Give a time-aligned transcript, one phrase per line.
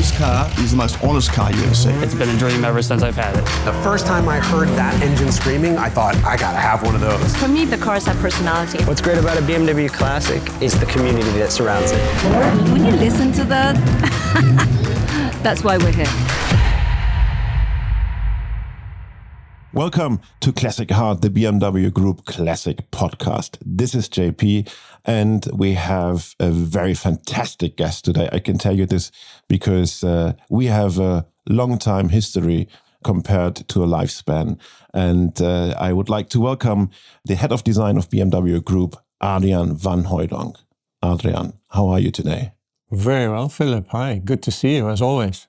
[0.00, 1.90] This car is the most honest car you ever see.
[1.90, 3.44] It's been a dream ever since I've had it.
[3.66, 7.02] The first time I heard that engine screaming, I thought, I gotta have one of
[7.02, 7.36] those.
[7.36, 8.82] For me, the cars have personality.
[8.84, 12.00] What's great about a BMW Classic is the community that surrounds it.
[12.72, 13.76] When you listen to that,
[15.42, 16.06] that's why we're here.
[19.72, 23.56] Welcome to Classic Heart, the BMW Group Classic podcast.
[23.64, 24.68] This is JP,
[25.04, 28.28] and we have a very fantastic guest today.
[28.32, 29.10] I can tell you this
[29.48, 32.68] because uh, we have a long time history
[33.02, 34.58] compared to a lifespan.
[34.92, 36.90] And uh, I would like to welcome
[37.24, 40.56] the head of design of BMW Group, Adrian van Hooydonk.
[41.02, 42.52] Adrian, how are you today?
[42.90, 43.86] Very well, Philip.
[43.88, 45.46] Hi, good to see you as always.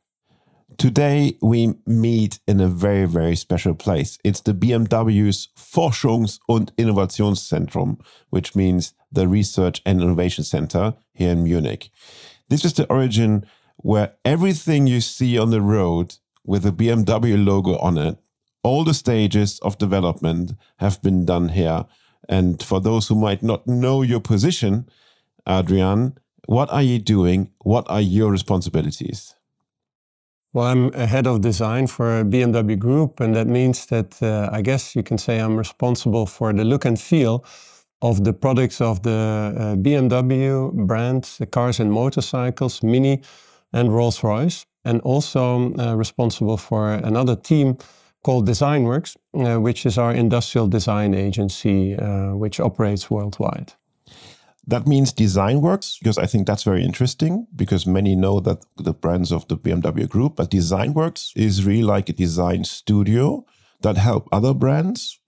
[0.78, 4.18] Today we meet in a very, very special place.
[4.24, 8.00] It's the BMW's Forschungs- und Innovationszentrum,
[8.30, 11.90] which means the Research and Innovation Center here in Munich.
[12.50, 13.46] This is the origin
[13.78, 16.16] where everything you see on the road
[16.46, 18.18] with the BMW logo on it,
[18.64, 21.86] all the stages of development have been done here.
[22.30, 24.88] And for those who might not know your position,
[25.48, 27.52] Adrian, what are you doing?
[27.64, 29.36] What are your responsibilities?
[30.54, 34.62] Well, I'm a head of design for BMW Group, and that means that uh, I
[34.62, 37.46] guess you can say I'm responsible for the look and feel
[38.02, 43.22] of the products of the uh, BMW brand, the cars and motorcycles, Mini
[43.72, 47.78] and Rolls Royce, and also uh, responsible for another team
[48.24, 53.74] called Designworks, uh, which is our industrial design agency, uh, which operates worldwide.
[54.68, 58.94] That means design works because I think that's very interesting because many know that the
[58.94, 63.44] brands of the BMW group, but design works is really like a design studio
[63.82, 65.20] that help other brands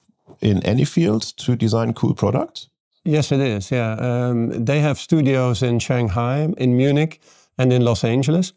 [0.41, 2.69] in any field to design cool products.
[3.05, 3.69] Yes, it is.
[3.69, 7.19] Yeah, um, they have studios in Shanghai, in Munich,
[7.57, 8.53] and in Los Angeles.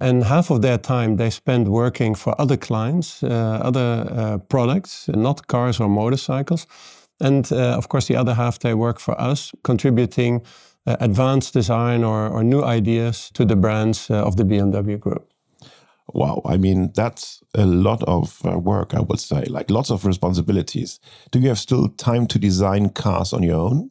[0.00, 5.08] And half of their time they spend working for other clients, uh, other uh, products,
[5.08, 6.66] not cars or motorcycles.
[7.20, 10.42] And uh, of course, the other half they work for us, contributing
[10.86, 15.29] uh, advanced design or, or, new ideas to the brands uh, of the BMW Group.
[16.12, 20.04] Wow, I mean, that's a lot of uh, work, I would say, like lots of
[20.04, 21.00] responsibilities.
[21.30, 23.90] Do you have still time to design cars on your own?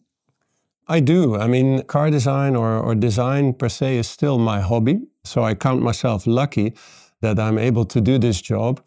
[0.88, 1.35] I do.
[1.35, 5.02] I mean, car design or, or design per se is still my hobby.
[5.24, 6.74] So I count myself lucky
[7.22, 8.81] that I'm able to do this job.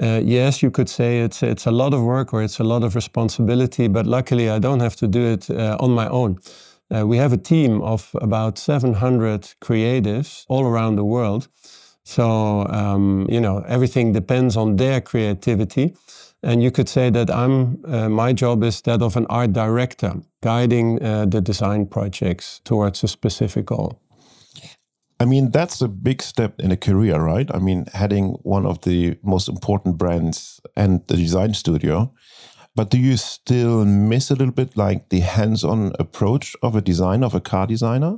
[0.00, 2.84] Uh, yes, you could say it's it's a lot of work or it's a lot
[2.84, 6.38] of responsibility, but luckily I don't have to do it uh, on my own.
[6.90, 11.48] Uh, we have a team of about 700 creatives all around the world.
[12.08, 15.94] So um, you know everything depends on their creativity,
[16.42, 20.14] and you could say that I'm uh, my job is that of an art director,
[20.42, 24.00] guiding uh, the design projects towards a specific goal.
[25.20, 27.54] I mean, that's a big step in a career, right?
[27.54, 32.14] I mean, heading one of the most important brands and the design studio.
[32.74, 36.80] But do you still miss a little bit like the hands on approach of a
[36.80, 38.16] designer, of a car designer?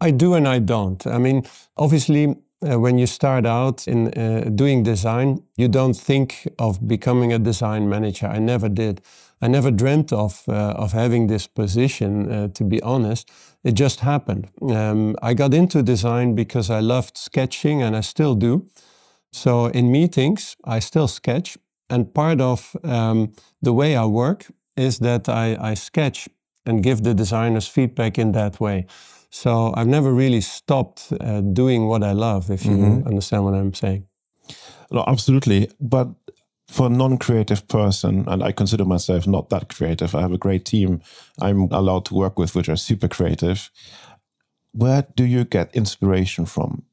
[0.00, 1.06] I do and I don't.
[1.06, 1.44] I mean,
[1.76, 7.32] obviously, uh, when you start out in uh, doing design, you don't think of becoming
[7.32, 8.26] a design manager.
[8.26, 9.00] I never did.
[9.42, 12.30] I never dreamt of uh, of having this position.
[12.30, 13.30] Uh, to be honest,
[13.62, 14.48] it just happened.
[14.62, 18.66] Um, I got into design because I loved sketching, and I still do.
[19.32, 21.58] So in meetings, I still sketch,
[21.90, 23.32] and part of um,
[23.62, 24.46] the way I work
[24.76, 26.28] is that I, I sketch
[26.66, 28.86] and give the designers feedback in that way.
[29.34, 33.08] So I've never really stopped uh, doing what I love, if you mm-hmm.
[33.08, 34.06] understand what I'm saying.
[34.92, 35.72] No, absolutely.
[35.80, 36.08] But
[36.68, 40.14] for a non-creative person, and I consider myself not that creative.
[40.14, 41.00] I have a great team
[41.42, 43.72] I'm allowed to work with, which are super creative.
[44.70, 46.84] Where do you get inspiration from?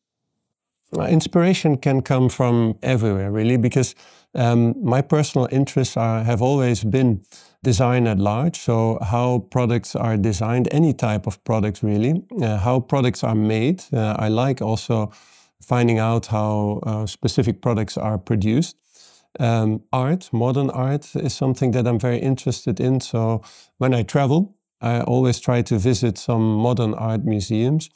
[0.99, 3.95] Inspiration can come from everywhere, really, because
[4.35, 7.21] um, my personal interests are, have always been
[7.63, 8.57] design at large.
[8.57, 13.83] So, how products are designed, any type of products, really, uh, how products are made.
[13.93, 15.11] Uh, I like also
[15.61, 18.77] finding out how uh, specific products are produced.
[19.39, 22.99] Um, art, modern art, is something that I'm very interested in.
[22.99, 23.41] So,
[23.77, 27.89] when I travel, I always try to visit some modern art museums.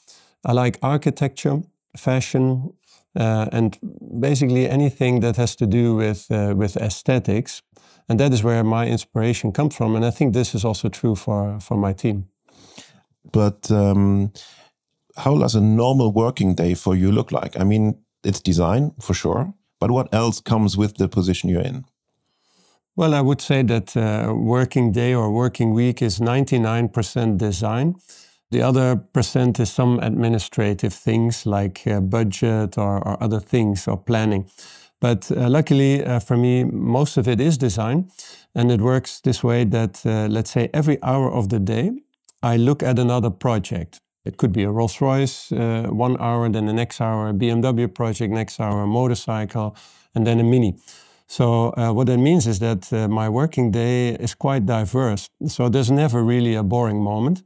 [0.45, 1.63] I like architecture,
[1.97, 2.73] fashion,
[3.15, 3.77] uh, and
[4.19, 7.61] basically anything that has to do with uh, with aesthetics,
[8.07, 9.95] and that is where my inspiration comes from.
[9.95, 12.25] And I think this is also true for for my team.
[13.31, 14.31] But um,
[15.15, 17.59] how does a normal working day for you look like?
[17.59, 21.85] I mean, it's design for sure, but what else comes with the position you're in?
[22.97, 27.95] Well, I would say that uh, working day or working week is 99% design
[28.55, 33.97] The other percent is some administrative things like uh, budget or, or, other things or
[33.97, 34.49] planning.
[35.01, 38.09] But uh, luckily uh, for me, most of it is design.
[38.53, 41.91] And it works this way that, uh, let's say, every hour of the day,
[42.41, 43.99] I look at another project.
[44.23, 47.93] It could be a Rolls Royce uh, one hour, then the next hour a BMW
[47.93, 49.75] project, next hour a motorcycle,
[50.13, 50.77] and then a Mini.
[51.27, 55.27] So uh, what that means is that uh, my working day is quite diverse.
[55.47, 57.43] So there's never really a boring moment.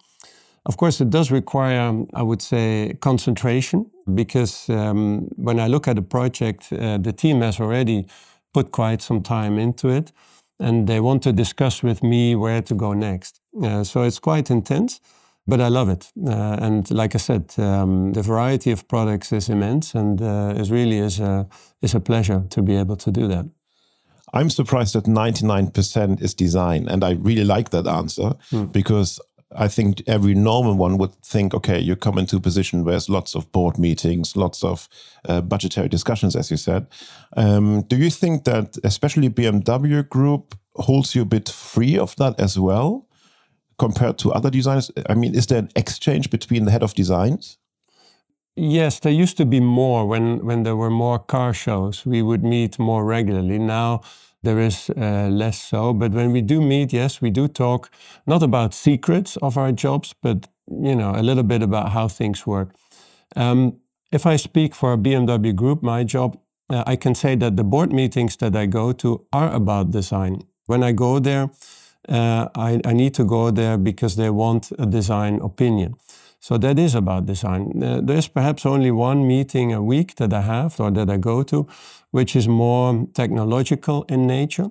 [0.70, 5.98] Of course, it does require, I would say, concentration because um, when I look at
[5.98, 8.06] a project, uh, the team has already
[8.54, 10.12] put quite some time into it
[10.60, 13.42] and they want to discuss with me where to go next.
[13.64, 15.02] Uh, so it's quite intense,
[15.48, 16.12] but I love it.
[16.24, 20.70] Uh, and like I said, um, the variety of products is immense and uh, it
[20.70, 21.48] really is a,
[21.82, 23.48] is a pleasure to be able to do that.
[24.34, 26.88] I'm surprised that 99% is design.
[26.88, 28.66] And I really like that answer hmm.
[28.66, 29.20] because
[29.56, 33.10] I think every normal one would think, okay, you come into a position where there's
[33.10, 34.88] lots of board meetings, lots of
[35.28, 36.86] uh, budgetary discussions, as you said.
[37.36, 42.40] Um, do you think that especially BMW Group holds you a bit free of that
[42.40, 43.08] as well
[43.80, 44.92] compared to other designers?
[45.10, 47.58] I mean, is there an exchange between the head of designs?
[48.56, 52.06] Yes, there used to be more when, when there were more car shows.
[52.06, 53.58] We would meet more regularly.
[53.58, 54.02] Now,
[54.44, 55.94] there is uh, less so.
[55.94, 57.90] But when we do meet, yes, we do talk
[58.26, 62.46] not about secrets of our jobs, but you know a little bit about how things
[62.46, 62.76] work.
[63.36, 63.80] Um,
[64.12, 66.38] if I speak for a BMW Group, my job,
[66.70, 70.42] uh, I can say that the board meetings that I go to are about design.
[70.66, 71.50] When I go there,
[72.08, 75.96] uh, I, I, need to go there because they want a design opinion.
[76.40, 77.84] So that is about design.
[77.84, 81.44] Uh, there's perhaps only one meeting a week that I have or that I go
[81.44, 81.68] to,
[82.12, 84.70] which is more technological in nature,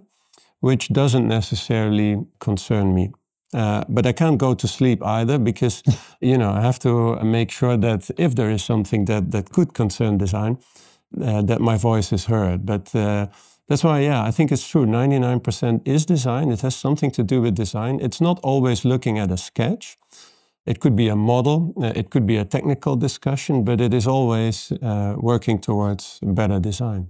[0.60, 3.12] which doesn't necessarily concern me.
[3.54, 5.82] Uh, but I can't go to sleep either because,
[6.20, 9.72] you know, I have to make sure that if there is something that, that could
[9.72, 10.58] concern design,
[11.22, 12.66] uh, that my voice is heard.
[12.66, 13.28] But uh,
[13.68, 14.84] that's why, yeah, I think it's true.
[14.86, 16.50] 99% is design.
[16.50, 18.00] It has something to do with design.
[18.00, 19.96] It's not always looking at a sketch.
[20.66, 24.06] It could be a model, uh, it could be a technical discussion, but it is
[24.06, 27.08] always uh, working towards better design.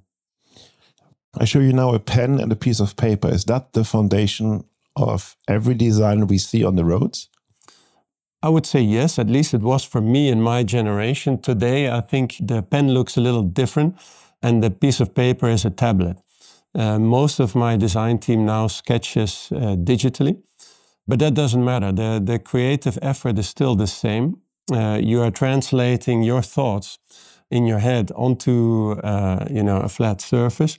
[1.36, 3.28] I show you now a pen and a piece of paper.
[3.28, 4.64] Is that the foundation
[4.96, 7.28] of every design we see on the roads?
[8.42, 11.40] I would say yes, at least it was for me in my generation.
[11.40, 13.96] Today, I think the pen looks a little different
[14.42, 16.16] and the piece of paper is a tablet.
[16.74, 20.40] Uh, most of my design team now sketches uh, digitally.
[21.08, 21.90] But that doesn't matter.
[21.90, 24.42] The, the creative effort is still the same.
[24.70, 26.98] Uh, you are translating your thoughts
[27.50, 30.78] in your head onto uh, you know a flat surface,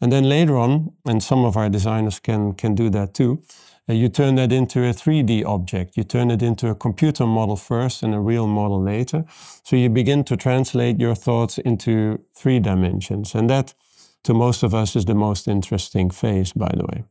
[0.00, 3.42] and then later on, and some of our designers can can do that too.
[3.88, 5.96] Uh, you turn that into a 3D object.
[5.96, 9.24] You turn it into a computer model first and a real model later.
[9.62, 13.74] So you begin to translate your thoughts into three dimensions, and that,
[14.22, 17.04] to most of us, is the most interesting phase, by the way.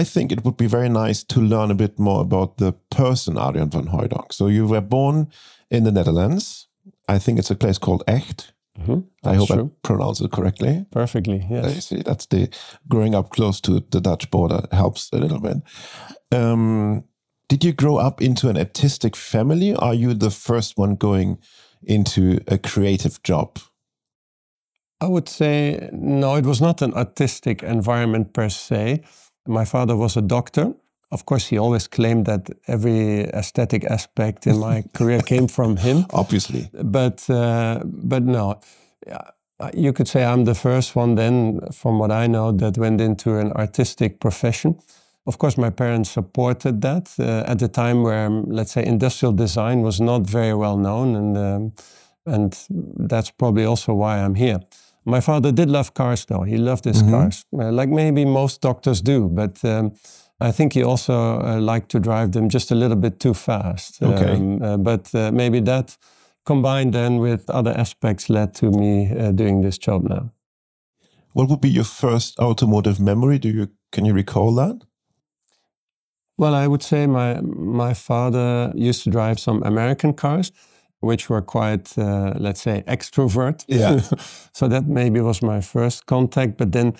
[0.00, 3.38] I think it would be very nice to learn a bit more about the person
[3.38, 4.32] Adrian van Hooydonk.
[4.32, 5.26] So you were born
[5.70, 6.68] in the Netherlands.
[7.08, 8.52] I think it's a place called Echt.
[8.78, 9.32] Mm -hmm.
[9.32, 9.66] I hope true.
[9.66, 10.86] I pronounce it correctly.
[10.90, 11.76] Perfectly, yes.
[11.76, 12.48] I see, that's the
[12.88, 15.56] growing up close to the Dutch border helps a little bit.
[16.28, 17.04] Um,
[17.48, 19.74] did you grow up into an artistic family?
[19.74, 21.38] Are you the first one going
[21.82, 23.58] into a creative job?
[25.02, 29.02] I would say no, it was not an artistic environment per se.
[29.46, 30.74] My father was a doctor.
[31.12, 36.06] Of course, he always claimed that every aesthetic aspect in my career came from him.
[36.10, 38.60] Obviously, but uh, but no,
[39.74, 41.14] you could say I'm the first one.
[41.14, 44.78] Then, from what I know, that went into an artistic profession.
[45.26, 49.82] Of course, my parents supported that uh, at the time where, let's say, industrial design
[49.82, 51.72] was not very well known, and um,
[52.24, 52.66] and
[53.08, 54.60] that's probably also why I'm here.
[55.04, 56.42] My father did love cars, though.
[56.42, 57.10] He loved his mm -hmm.
[57.10, 59.28] cars, uh, like maybe most doctors do.
[59.28, 59.92] But um,
[60.48, 64.02] I think he also uh, liked to drive them just a little bit too fast.
[64.02, 64.32] Okay.
[64.32, 65.96] Um, uh, but uh, maybe that
[66.44, 70.30] combined then with other aspects led to me uh, doing this job now.
[71.32, 73.38] What would be your first automotive memory?
[73.38, 74.84] Do you can you recall that?
[76.36, 80.52] Well, I would say my my father used to drive some American cars
[81.02, 83.64] which were quite, uh, let's say, extrovert.
[83.66, 84.00] Yeah.
[84.52, 86.56] so that maybe was my first contact.
[86.56, 86.94] But then,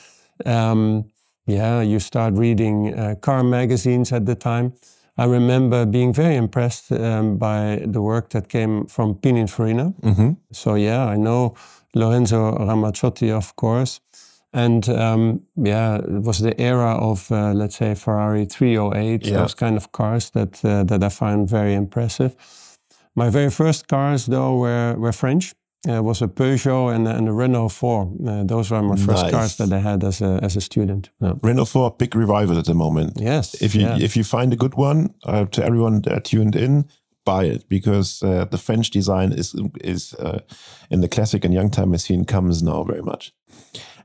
[0.45, 1.05] um,
[1.47, 4.73] yeah, you start reading uh, car magazines at the time.
[5.19, 9.93] I remember being very impressed um, by the work that came from Pininfarina.
[10.01, 10.37] Mm -hmm.
[10.51, 11.55] So yeah, I know
[11.93, 14.01] Lorenzo Ramaciotti, of course.
[14.51, 19.39] And um, yeah, it was the era of, uh, let's say, Ferrari 308, Yeah.
[19.39, 22.35] those kind of cars that, uh, that I found very impressive.
[23.15, 25.55] My very first cars, though, were, were French.
[25.89, 28.13] Uh, was a Peugeot and, a- and a Renault 4.
[28.25, 29.31] Uh, those were my first Nice.
[29.33, 31.11] cars that I had as a, as a student.
[31.21, 31.33] Yeah.
[31.43, 33.19] Renault 4, big revival at the moment.
[33.21, 33.61] Yes.
[33.61, 33.99] If you yeah.
[34.01, 36.85] if you find a good one, uh, to everyone that tuned in,
[37.25, 40.39] buy it because uh, the French design is is uh,
[40.91, 43.33] in the classic and young time scene comes now very much.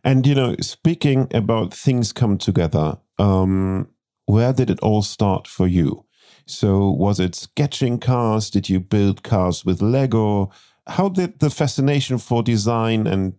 [0.03, 3.87] And you know, speaking about things come together, um,
[4.25, 6.05] where did it all start for you?
[6.47, 8.49] So was it sketching cars?
[8.49, 10.49] Did you build cars with Lego?
[10.87, 13.33] How did the fascination for design and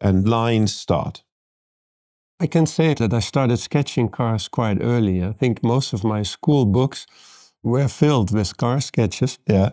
[0.00, 1.24] and lines start?
[2.42, 5.22] I can say that I started sketching cars quite early.
[5.22, 7.06] I think most of my school books
[7.62, 9.38] were filled with car sketches.
[9.46, 9.70] Yeah.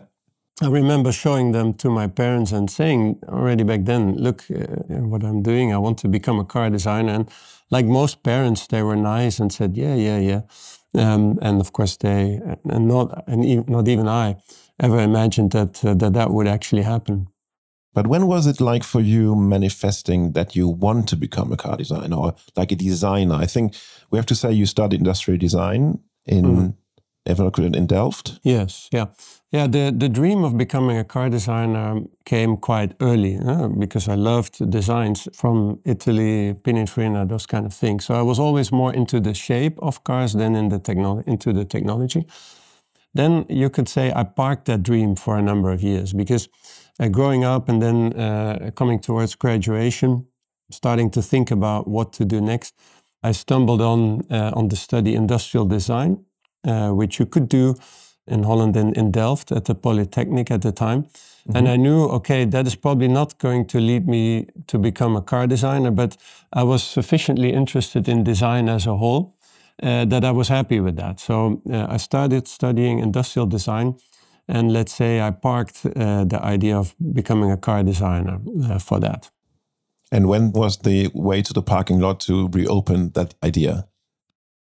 [0.62, 5.24] I remember showing them to my parents and saying already back then, look uh, what
[5.24, 5.72] I'm doing.
[5.72, 7.14] I want to become a car designer.
[7.14, 7.30] And
[7.70, 10.42] like most parents, they were nice and said, yeah, yeah, yeah.
[10.94, 14.36] Um, and of course, they and not and even, not even I
[14.80, 17.26] ever imagined that uh, that that would actually happen.
[17.92, 21.76] But when was it like for you manifesting that you want to become a car
[21.76, 23.34] designer or like a designer?
[23.42, 23.74] I think
[24.10, 26.74] we have to say you studied industrial design in Mhm.
[27.26, 28.38] Evergreen in Delft.
[28.42, 29.06] Yes, yeah,
[29.52, 29.70] yeah.
[29.70, 34.70] The the dream of becoming a car designer came quite early uh, because I loved
[34.70, 38.04] designs from Italy, Pininfarina, those kind of things.
[38.04, 41.52] So I was always more into the shape of cars than in the technol into
[41.52, 42.24] the technology.
[43.14, 46.48] Then you could say I parked that dream for a number of years because
[47.00, 50.26] uh, growing up and then uh, coming towards graduation,
[50.70, 52.74] starting to think about what to do next,
[53.22, 56.24] I stumbled on uh, on the study industrial design,
[56.64, 57.74] uh, which you could do
[58.26, 61.06] in Holland and in Delft at the Polytechnic at the time.
[61.54, 65.22] And I knew, okay, that is probably not going to lead me to become a
[65.22, 66.16] car designer, but
[66.52, 69.34] I was sufficiently interested in design as a whole
[69.82, 71.20] uh, that I was happy with that.
[71.20, 73.94] So uh, I started studying industrial design.
[74.48, 79.00] And let's say I parked uh, the idea of becoming a car designer uh, for
[79.00, 79.30] that.
[80.10, 83.86] And when was the way to the parking lot to reopen that idea?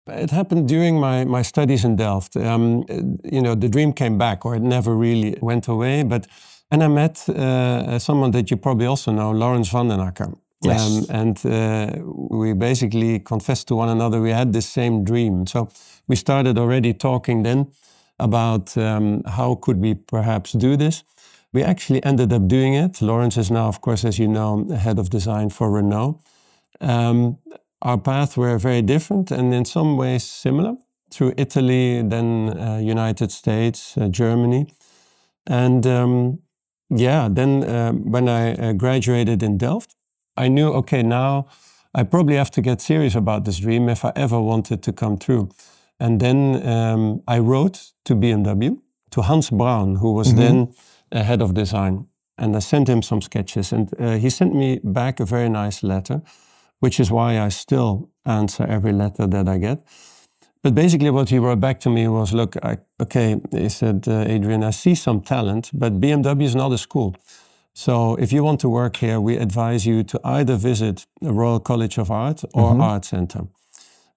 [0.08, 2.36] It happened during my, my studies in Delft.
[2.36, 2.86] Um,
[3.24, 6.04] you know, the dream came back, or it never really went away.
[6.04, 6.28] But
[6.72, 10.34] and I met uh, someone that you probably also know, Laurens van den Acker.
[10.62, 10.82] Yes.
[10.82, 15.46] Um, and uh, we basically confessed to one another we had this same dream.
[15.48, 15.70] So
[16.08, 17.68] we started already talking then
[18.20, 21.04] about um, how could we perhaps do this.
[21.54, 23.02] We actually ended up doing it.
[23.02, 26.20] Laurens is now, of course, as you know, head of design for Renault.
[26.82, 27.38] Um,
[27.82, 30.76] our paths were very different and in some ways similar
[31.12, 34.68] through Italy, then uh, United States, uh, Germany.
[35.48, 36.40] And um,
[36.90, 39.96] yeah, then uh, when I uh, graduated in Delft,
[40.38, 41.48] I knew, okay, now
[41.94, 44.94] I probably have to get serious about this dream if I ever want it to
[44.94, 45.50] come true.
[46.00, 48.78] And then um, I wrote to BMW,
[49.12, 50.74] to Hans Braun, who was then
[51.12, 52.08] uh, head of design.
[52.38, 53.72] And I sent him some sketches.
[53.72, 56.22] And uh, he sent me back a very nice letter,
[56.80, 59.80] which is why I still answer every letter that I get.
[60.62, 64.26] But basically, what he wrote back to me was, "Look, I, okay," he said, uh,
[64.28, 67.16] "Adrian, I see some talent, but BMW is not a school.
[67.78, 71.60] So if you want to work here, we advise you to either visit the Royal
[71.60, 73.48] College of Art or Art Center."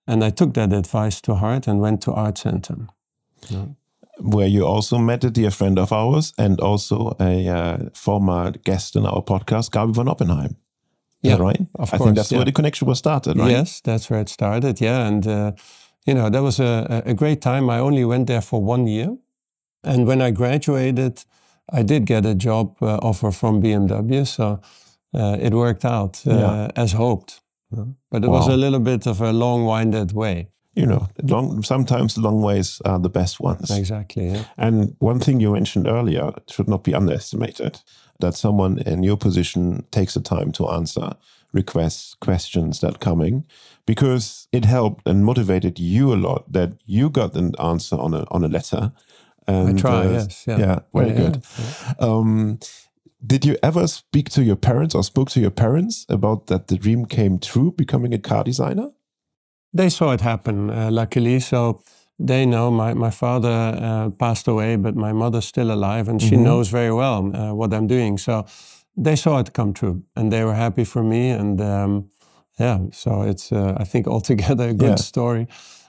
[0.07, 2.77] And I took that advice to heart and went to Art Center.
[4.21, 8.97] Where you also met a dear friend of ours and also a uh, former guest
[8.97, 10.57] in our podcast, Gabi von Oppenheim.
[11.21, 11.61] Yeah, right?
[11.75, 12.39] of I think that's yeah.
[12.39, 13.51] where the connection was started, right?
[13.51, 14.81] Yes, that's where it started.
[14.81, 15.53] Yeah, and uh,
[16.07, 17.69] you know that was a, a great time.
[17.71, 19.17] I only went there for one year,
[19.83, 21.25] and when I graduated,
[21.73, 24.61] I did get a job uh, offer from BMW, so
[25.15, 26.69] uh, it worked out uh, Yeah.
[26.83, 27.41] as hoped.
[28.11, 30.49] But it was a little bit of a long-winded way.
[30.75, 33.71] You know, long, sometimes long ways are the best ones.
[33.71, 34.29] Exactly.
[34.31, 34.45] Yeah.
[34.57, 37.81] And one thing you mentioned earlier should not be underestimated
[38.21, 41.17] that someone in your position takes the time to answer
[41.53, 43.45] requests, questions that are coming,
[43.87, 48.25] because it helped and motivated you a lot that you got an answer on a
[48.31, 48.93] on a letter.
[49.49, 50.59] And, try, uh, yes, yeah.
[50.59, 51.43] Yeah, very Yeah, good.
[51.99, 52.59] Um,
[53.27, 56.77] did you ever speak to your parents or spoke to your parents about that the
[56.77, 58.91] dream came true, becoming a car designer?
[59.73, 61.41] They saw it happen, uh, luckily.
[61.41, 61.83] So
[62.19, 66.37] they know my, my father uh, passed away, but my mother's still alive and she
[66.37, 68.19] knows very well uh, what I'm doing.
[68.19, 68.45] So
[68.97, 71.31] they saw it come true and they were happy for me.
[71.31, 72.11] And um,
[72.59, 74.95] yeah, so it's, uh, I think, altogether a good Yeah.
[74.97, 75.47] story.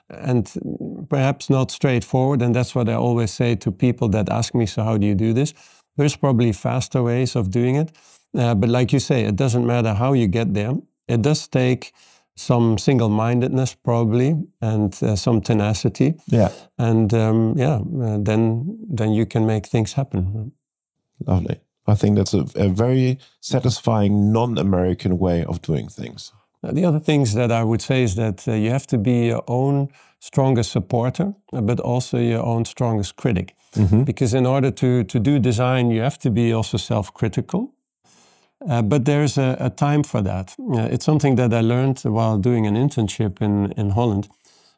[0.10, 2.42] And perhaps not straightforward.
[2.42, 5.16] And that's what I always say to people that ask me, So, how do you
[5.16, 5.54] do this?
[5.98, 7.92] There's probably faster ways of doing it.
[8.38, 10.74] Uh, but like you say, it doesn't matter how you get there.
[11.08, 11.94] It does take
[12.36, 16.13] some single-mindedness probably and uh, some tenacity.
[16.28, 16.51] Yeah.
[16.78, 20.54] And um, yeah, uh, then then you can make things happen.
[21.25, 21.60] Lovely.
[21.86, 26.34] I think that's a, a very satisfying non-American way of doing things.
[26.63, 29.28] Uh, the other things that I would say is that uh, you have to be
[29.28, 29.89] your own
[30.20, 33.56] strongest supporter, uh, but also your own strongest critic.
[34.04, 37.74] Because in order to, to do design, you have to be also self critical.
[38.70, 40.56] Uh, but there's a, a time for that.
[40.60, 44.28] Uh, it's something that I learned while doing an internship in, in Holland.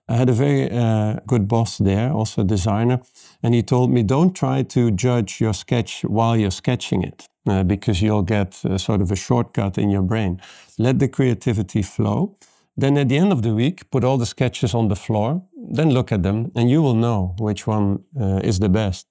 [0.07, 2.99] I had a very uh, good boss there, also a designer,
[3.41, 7.63] and he told me don't try to judge your sketch while you're sketching it, uh,
[7.63, 10.41] because you'll get uh, sort of a shortcut in your brain.
[10.77, 12.35] Let the creativity flow.
[12.77, 15.89] Then at the end of the week, put all the sketches on the floor, then
[15.91, 19.07] look at them, and you will know which one uh, is the best.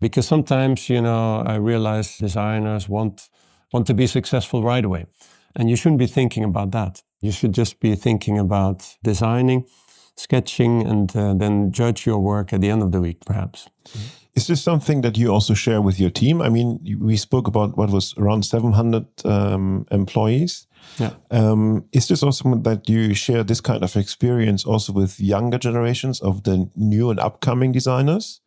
[0.00, 3.28] Because sometimes, you know, I realize designers want
[3.72, 5.06] want to be successful right away.
[5.54, 7.02] And you shouldn't be thinking about that.
[7.20, 9.66] You should just be thinking about designing,
[10.16, 13.68] sketching, and uh, then judge your work at the end of the week, perhaps.
[14.38, 16.40] Is this something that you also share with your team?
[16.40, 20.68] I mean, we spoke about what was around 700 um, employees.
[21.00, 21.10] Yeah.
[21.30, 26.20] Um, is this also that you share this kind of experience also with younger generations
[26.20, 28.40] of the new and upcoming designers?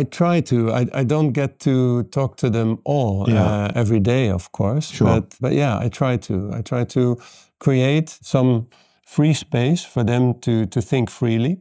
[0.00, 0.72] I try to.
[0.72, 3.44] I, I don't get to talk to them all Yeah.
[3.44, 4.90] uh, every day, of course.
[4.90, 5.06] Sure.
[5.06, 6.50] But, but yeah, I try to.
[6.58, 7.16] I try to
[7.58, 8.66] create some
[9.06, 11.58] free space for them to, to think freely.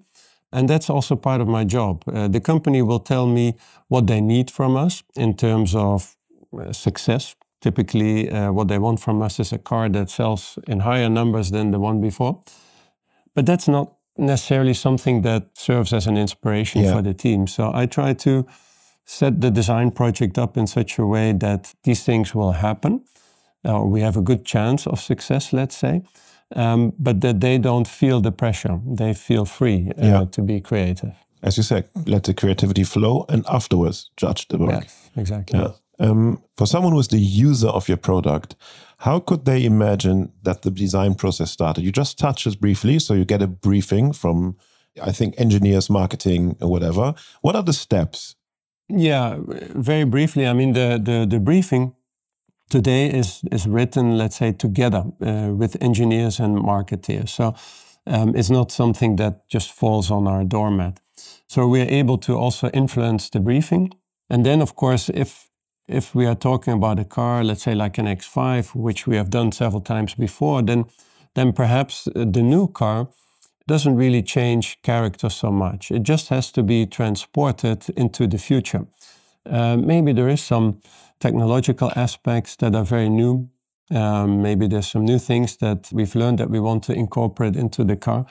[0.52, 2.04] And that's also part of my job.
[2.08, 3.54] Uh, the company will tell me
[3.88, 6.16] what they need from us in terms of
[6.54, 7.36] uh, success.
[7.62, 11.52] Typically, uh, what they want from us is a car that sells in higher numbers
[11.52, 12.42] than the one before.
[13.34, 16.94] But that's not necessarily something that serves as an inspiration Yeah.
[16.96, 17.48] for the team.
[17.48, 18.46] So I try to
[19.06, 23.02] set the design project up in such a way that these things will happen,
[23.64, 26.02] or we have a good chance of success, let's say,
[26.56, 28.80] um, but that they don't feel the pressure.
[28.98, 30.26] They feel free uh, Yeah.
[30.32, 31.14] to be creative.
[31.44, 34.84] As you said, let the creativity flow and afterwards judge the work.
[34.84, 35.60] Yes, exactly.
[35.60, 35.72] Yeah.
[36.00, 38.56] Um, for someone who is the user of your product,
[38.98, 41.84] how could they imagine that the design process started?
[41.84, 44.56] You just touched it briefly, so you get a briefing from,
[45.02, 47.14] I think, engineers, marketing, or whatever.
[47.42, 48.36] What are the steps?
[48.90, 49.38] Yeah,
[49.76, 50.46] very briefly.
[50.48, 51.94] I mean, the the, the briefing
[52.72, 57.30] today is is written, let's say, together uh, with engineers and marketeers.
[57.30, 57.54] So
[58.06, 61.00] um, it's not something that just falls on our doormat.
[61.48, 63.94] So we're able to also influence the briefing,
[64.30, 65.50] and then, of course, if
[65.88, 69.30] if we are talking about a car, let's say like an X5, which we have
[69.30, 70.86] done several times before, then
[71.34, 73.08] then perhaps the new car
[73.68, 75.92] doesn't really change character so much.
[75.92, 78.86] It just has to be transported into the future.
[79.50, 80.80] Uh, maybe there is some
[81.20, 83.50] technological aspects that are very new.
[83.90, 87.84] Um, maybe there's some new things that we've learned that we want to incorporate into
[87.84, 88.26] the car.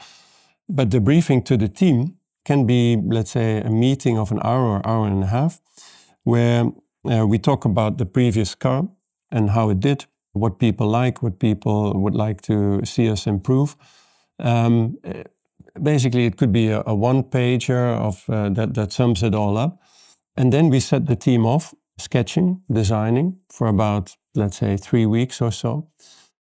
[0.68, 4.64] But the briefing to the team can be, let's say, a meeting of an hour
[4.64, 5.60] or hour and a half,
[6.24, 6.72] where
[7.04, 8.88] uh, we talk about the previous car
[9.30, 13.76] and how it did, what people like, what people would like to see us improve.
[14.38, 14.98] Um,
[15.82, 19.56] basically, it could be a, a one pager of uh, that that sums it all
[19.56, 19.80] up,
[20.36, 25.40] and then we set the team off sketching, designing for about let's say three weeks
[25.40, 25.88] or so.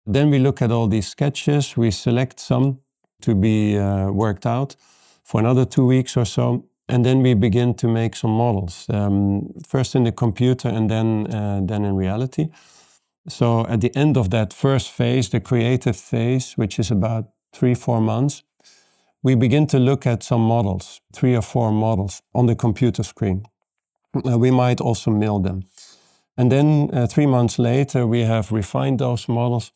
[0.06, 1.76] Then we look at all these sketches.
[1.76, 2.78] We select some
[3.22, 4.76] to be uh, worked out
[5.24, 8.86] for another two weeks or so, and then we begin to make some models.
[8.88, 12.48] Um, first in the computer, and then uh, then in reality.
[13.28, 17.74] So at the end of that first phase, the creative phase, which is about three,
[17.74, 18.42] four months,
[19.22, 23.42] we begin to look at some models, three or four models on the computer screen.
[24.24, 25.64] Uh, we might also mail them.
[26.36, 29.72] And then uh, three months later, we have refined those models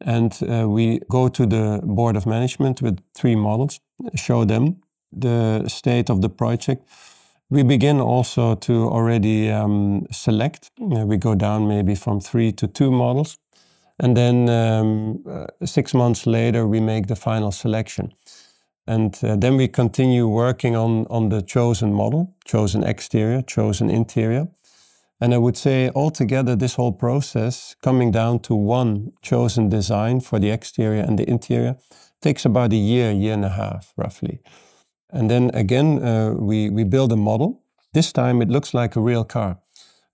[0.00, 3.80] and uh, we go to the board of management with three models,
[4.14, 4.76] show them
[5.12, 6.86] the state of the project.
[7.50, 10.70] We begin also to already um, select.
[10.80, 13.38] Uh, we go down maybe from three to two models.
[13.98, 18.12] And then um, uh, six months later, we make the final selection.
[18.86, 24.48] And uh, then we continue working on, on the chosen model, chosen exterior, chosen interior.
[25.20, 30.38] And I would say altogether, this whole process, coming down to one chosen design for
[30.38, 31.76] the exterior and the interior,
[32.20, 34.40] takes about a year, year and a half, roughly.
[35.10, 37.62] And then again, uh, we, we build a model.
[37.94, 39.58] This time it looks like a real car.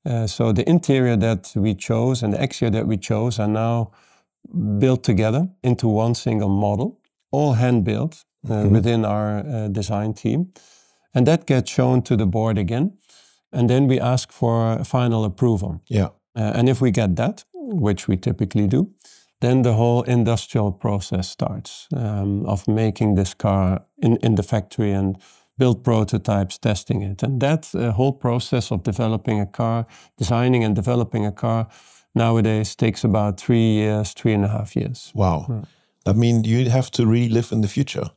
[0.05, 3.91] Uh, so the interior that we chose and the exterior that we chose are now
[4.79, 10.53] built together into one single model, all hand built uh, within our uh, design team.
[11.15, 12.97] And that gets shown to the board again.
[13.53, 15.83] And then we ask for final approval.
[15.89, 16.09] Yeah.
[16.37, 18.91] Uh, and if we get that, which we typically do,
[19.41, 24.93] then the whole industrial process starts um, of making this car in, in the factory
[24.93, 25.17] and
[25.59, 27.23] build prototypes, testing it.
[27.23, 31.67] And that uh, whole process of developing a car, designing and developing a car,
[32.15, 35.13] nowadays takes about three years, three and a half years.
[35.15, 35.65] Wow.
[36.07, 38.11] I mean, you have to really live in the future.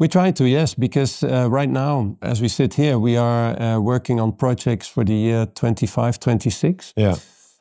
[0.00, 3.78] We try to, yes, because uh, right now, as we sit here, we are uh,
[3.78, 6.94] working on projects for the year 25, 26.
[6.96, 7.16] Yeah.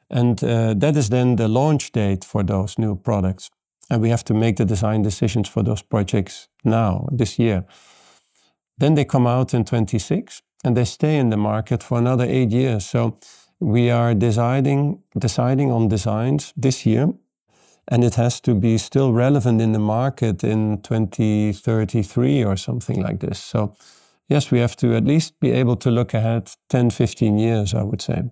[0.10, 3.50] And uh, that is then the launch date for those new products.
[3.90, 7.66] And we have to make the design decisions for those projects now, this year.
[8.78, 12.52] Then they come out in 26 and they stay in the market for another eight
[12.52, 12.86] years.
[12.86, 13.18] So
[13.60, 17.14] we are deciding, deciding on designs this year
[17.90, 23.20] and it has to be still relevant in the market in 2033 or something like
[23.20, 23.40] this.
[23.40, 23.76] So,
[24.28, 27.82] yes, we have to at least be able to look ahead 10, 15 years, I
[27.82, 28.24] would say.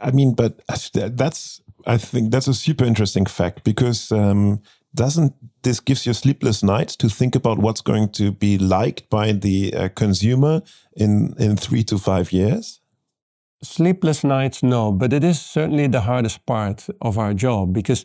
[0.00, 4.60] I mean, but that's, I think that's a super interesting fact because um,
[4.94, 9.30] doesn't this gives you sleepless nights to think about what's going to be liked by
[9.32, 10.62] the uh, consumer
[10.96, 12.80] in, in three to five years?
[13.62, 18.04] Sleepless nights, no, but it is certainly the hardest part of our job because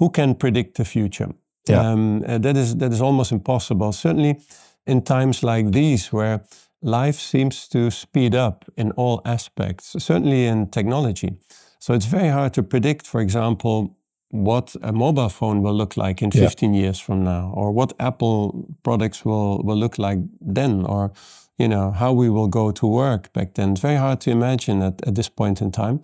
[0.00, 1.28] who can predict the future?
[1.68, 1.92] Yeah.
[1.92, 3.92] Um, uh, that is that is almost impossible.
[3.92, 4.40] Certainly,
[4.86, 6.40] in times like these, where
[6.82, 11.36] life seems to speed up in all aspects, certainly in technology.
[11.78, 13.96] So it's very hard to predict, for example,
[14.30, 16.82] what a mobile phone will look like in 15 yeah.
[16.82, 21.12] years from now, or what Apple products will, will look like then, or
[21.58, 23.72] you know how we will go to work back then.
[23.72, 26.00] It's very hard to imagine at, at this point in time.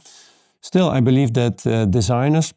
[0.61, 2.53] Still, I believe that uh, designers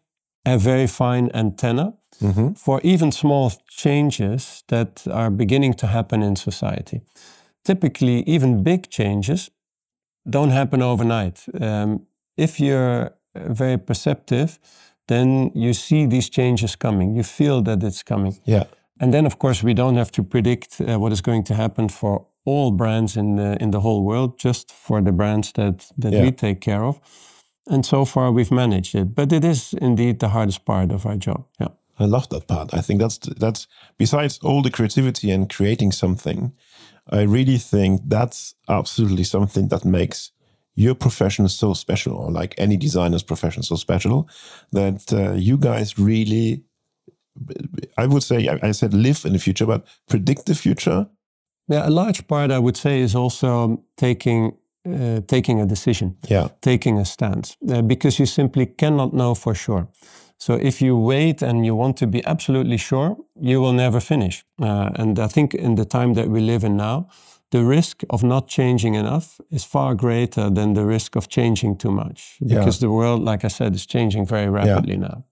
[0.46, 2.54] a very fine antenna mm-hmm.
[2.54, 7.02] for even small changes that are beginning to happen in society.
[7.64, 9.52] Typically, even big changes
[10.30, 11.46] don't happen overnight.
[11.60, 14.60] Um, if you're very perceptive,
[15.08, 17.16] then you see these changes coming.
[17.16, 18.38] You feel that it's coming.
[18.46, 18.64] Yeah.
[19.00, 21.90] And then, of course, we don't have to predict uh, what is going to happen
[21.90, 26.14] for all brands in the in the whole world, just for the brands that that
[26.14, 26.22] yeah.
[26.22, 27.00] we take care of.
[27.70, 29.16] And so far, we've managed it.
[29.16, 31.46] But it is indeed the hardest part of our job.
[31.60, 31.70] Yeah.
[32.00, 32.74] I love that part.
[32.74, 36.54] I think that's that's besides all the creativity and creating something,
[37.12, 40.32] I really think that's absolutely something that makes
[40.76, 44.30] your profession so special, or like any designer's profession so special,
[44.72, 46.64] that uh, you guys really,
[47.98, 51.10] I would say, I, I said live in the future, but predict the future.
[51.68, 56.50] Yeah, a large part I would say is also taking uh, taking a decision, yeah.
[56.62, 59.88] taking a stance, uh, because you simply cannot know for sure.
[60.38, 64.46] So if you wait and you want to be absolutely sure, you will never finish.
[64.62, 67.08] Uh, and I think in the time that we live in now,
[67.52, 71.92] the risk of not changing enough is far greater than the risk of changing too
[71.92, 72.88] much, because yeah.
[72.88, 75.08] the world, like I said, is changing very rapidly yeah.
[75.08, 75.26] now.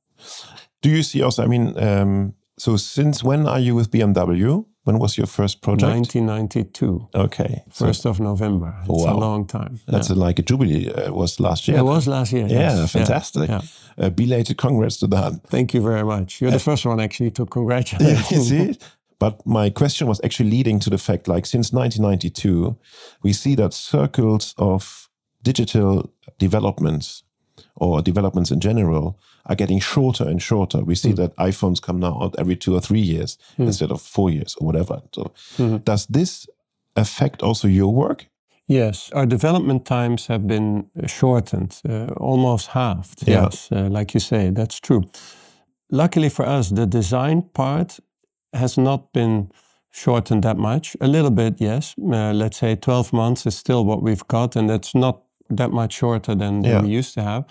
[0.82, 1.44] Do you see also?
[1.44, 4.66] I mean, um, so since when are you with BMW?
[4.88, 5.92] When was your first project?
[5.92, 7.10] 1992.
[7.14, 7.62] Okay.
[7.70, 8.74] First so, of November.
[8.80, 9.14] It's wow.
[9.14, 9.82] a long time.
[9.86, 10.16] That's yeah.
[10.16, 10.90] like a jubilee.
[10.90, 11.80] Uh, was last year.
[11.80, 12.48] It was last year.
[12.48, 12.94] Yeah, yes.
[12.94, 13.50] fantastic.
[13.50, 13.62] Yeah.
[13.98, 15.42] Uh, belated congrats to that.
[15.50, 16.40] Thank you very much.
[16.40, 18.32] You're the first one actually to congratulate.
[18.32, 18.78] You see?
[19.20, 22.78] But my question was actually leading to the fact like since 1992,
[23.24, 25.10] we see that circles of
[25.44, 27.24] digital developments
[27.78, 30.84] or developments in general are getting shorter and shorter.
[30.84, 31.18] We see mm.
[31.18, 33.68] that iPhones come now out every two or three years mm.
[33.68, 35.02] instead of four years or whatever.
[35.14, 35.84] So, mm.
[35.84, 36.48] does this
[36.96, 38.28] affect also your work?
[38.68, 43.26] Yes, our development times have been shortened, uh, almost halved.
[43.26, 43.44] Yeah.
[43.44, 45.04] Yes, uh, like you say, that's true.
[45.90, 48.00] Luckily for us, the design part
[48.52, 49.52] has not been
[49.90, 50.98] shortened that much.
[51.00, 51.96] A little bit, yes.
[51.98, 55.94] Uh, let's say 12 months is still what we've got, and that's not that much
[55.94, 56.82] shorter than, than yeah.
[56.82, 57.46] we used to have.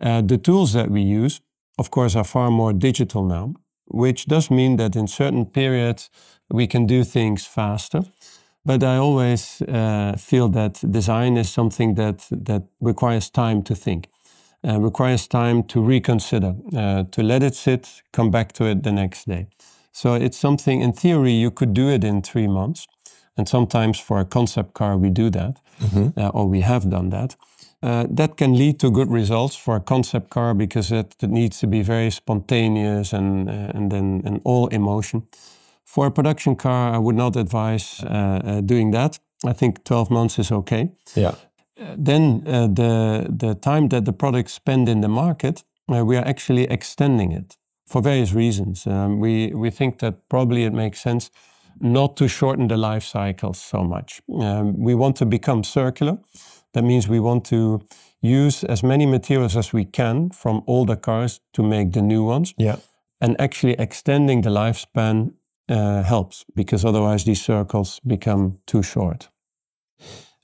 [0.00, 1.40] Uh, the tools that we use,
[1.78, 3.54] of course, are far more digital now,
[3.86, 6.10] which does mean that in certain periods
[6.50, 8.02] we can do things faster.
[8.64, 14.08] But I always uh, feel that design is something that, that requires time to think,
[14.66, 18.92] uh, requires time to reconsider, uh, to let it sit, come back to it the
[18.92, 19.46] next day.
[19.92, 22.86] So it's something, in theory, you could do it in three months.
[23.38, 26.20] And sometimes for a concept car, we do that, mm-hmm.
[26.20, 27.36] uh, or we have done that.
[27.80, 31.60] Uh, that can lead to good results for a concept car because it, it needs
[31.60, 35.22] to be very spontaneous and, uh, and then and all emotion.
[35.84, 39.20] For a production car, I would not advise uh, uh, doing that.
[39.46, 40.90] I think 12 months is okay.
[41.14, 41.34] Yeah.
[41.80, 46.64] Uh, then the, the time that the products spend in the market, we are actually
[46.64, 48.86] extending it for various reasons.
[48.86, 51.30] Um, we, we think that probably it makes sense
[51.80, 54.20] not to shorten the life cycle so much.
[54.28, 56.18] Um, we want to become circular.
[56.72, 57.80] That means we want to
[58.20, 62.54] use as many materials as we can from older cars to make the new ones.
[62.58, 62.76] Yeah.
[63.20, 65.32] And actually extending the lifespan
[65.68, 69.28] uh, helps because otherwise these circles become too short.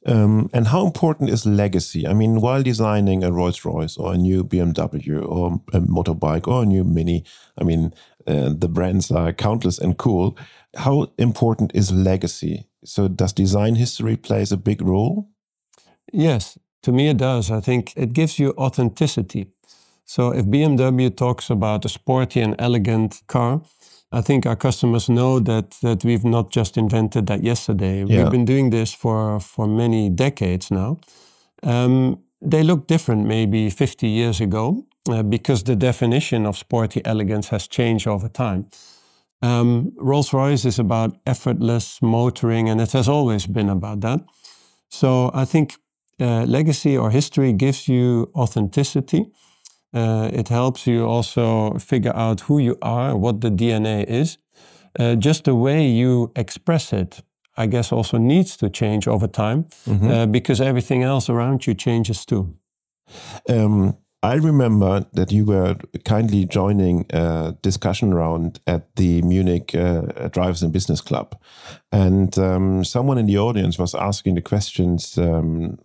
[0.06, 2.06] Um, and how important is legacy?
[2.06, 6.62] I mean, while designing a Rolls Royce or a new BMW or a motorbike or
[6.62, 7.24] a new Mini,
[7.58, 7.94] I mean,
[8.26, 10.36] uh, the brands are countless and cool.
[10.76, 12.66] How important is legacy?
[12.84, 15.28] So, does design history plays a big role?
[16.12, 17.50] Yes, to me it does.
[17.50, 19.46] I think it gives you authenticity.
[20.04, 23.62] So, if BMW talks about a sporty and elegant car,
[24.12, 28.04] I think our customers know that that we've not just invented that yesterday.
[28.04, 28.22] Yeah.
[28.22, 30.98] We've been doing this for for many decades now.
[31.62, 32.18] Um,
[32.50, 37.68] they look different maybe 50 years ago uh, because the definition of sporty elegance has
[37.68, 38.66] changed over time.
[39.42, 44.20] Um, Rolls Royce is about effortless motoring, and it has always been about that.
[44.88, 45.76] So I think
[46.20, 49.26] uh, legacy or history gives you authenticity.
[49.92, 54.38] Uh, it helps you also figure out who you are, what the DNA is.
[54.98, 57.22] Uh, just the way you express it,
[57.56, 59.66] I guess, also needs to change over time
[60.12, 62.54] uh, because everything else around you changes too.
[63.48, 70.28] Um, I remember that you were kindly joining a discussion round at the Munich uh,
[70.28, 71.38] Drivers and Business Club.
[71.92, 75.76] And um, someone in the audience was asking the questions, um,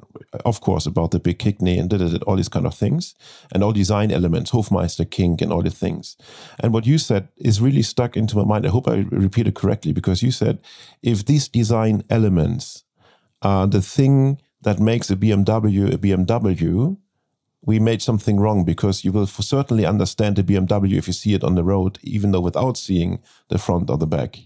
[0.45, 1.91] of course, about the big kidney and
[2.23, 3.13] all these kind of things,
[3.52, 6.15] and all design elements, Hofmeister, kink, and all the things.
[6.62, 8.65] And what you said is really stuck into my mind.
[8.65, 10.60] I hope I repeat it correctly because you said
[11.04, 12.86] if these design elements
[13.41, 16.97] are the thing that makes a BMW a BMW,
[17.62, 21.43] we made something wrong because you will certainly understand the BMW if you see it
[21.43, 23.19] on the road, even though without seeing
[23.50, 24.39] the front or the back.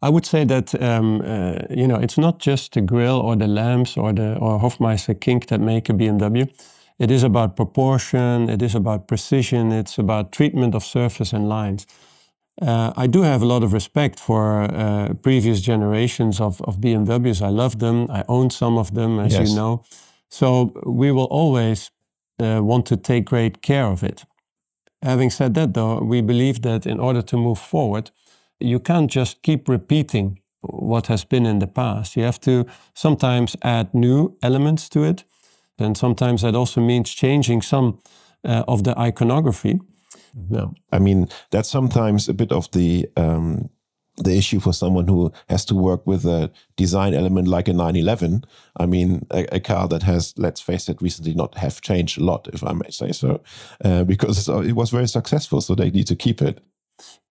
[0.00, 3.46] I would say that um, uh, you know it's not just the grille or the
[3.46, 6.48] lamps or the or Hofmeister kink that make a BMW.
[6.98, 8.48] It is about proportion.
[8.48, 9.72] It is about precision.
[9.72, 11.86] It's about treatment of surface and lines.
[12.60, 17.40] Uh, I do have a lot of respect for uh, previous generations of, of BMWs.
[17.40, 18.06] I love them.
[18.10, 19.48] I own some of them, as Yes.
[19.48, 19.82] you know.
[20.28, 21.90] So we will always
[22.40, 24.24] uh, want to take great care of it.
[25.02, 28.10] Having said that, though, we believe that in order to move forward,
[28.60, 32.16] you can't just keep repeating what has been in the past.
[32.16, 35.24] You have to sometimes add new elements to it.
[35.78, 37.98] And sometimes that also means changing some
[38.44, 39.80] uh, of the iconography.
[40.48, 40.74] No.
[40.92, 43.70] I mean, that's sometimes a bit of the um,
[44.16, 48.44] the issue for someone who has to work with a design element like a 911.
[48.76, 52.24] I mean, a, a car that has, let's face it, recently not have changed a
[52.24, 53.40] lot, if I may say so,
[53.84, 55.60] uh, because it was very successful.
[55.60, 56.60] So they need to keep it.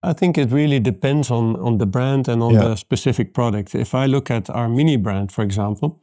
[0.03, 2.69] I think it really depends on, on the brand and on Yeah.
[2.69, 3.75] the specific product.
[3.75, 5.99] If I look at our Mini brand, for example,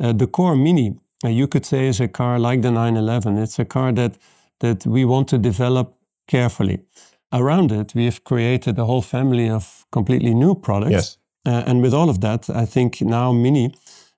[0.00, 3.38] uh, the core Mini, uh, you could say is a car like the 911.
[3.38, 4.18] It's a car that,
[4.58, 5.94] that we want to develop
[6.26, 6.80] carefully.
[7.32, 10.92] Around it, we have created a whole family of completely new products.
[10.92, 11.18] Yes.
[11.46, 13.74] Uh, and with all of that, I think now Mini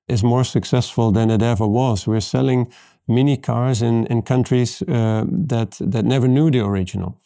[0.06, 2.06] is more successful than it ever was.
[2.06, 2.72] We're selling
[3.06, 7.18] Mini cars in, in countries uh, that, that never knew the original.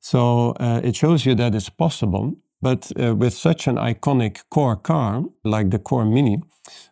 [0.00, 2.36] So uh, it shows you that it's possible.
[2.60, 6.42] But uh, with such an iconic core car like the Core Mini,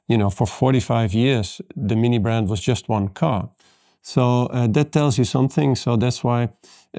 [0.09, 3.51] you know, for 45 years, the Mini brand was just one car.
[4.03, 5.75] So uh, that tells you something.
[5.75, 6.51] So that's why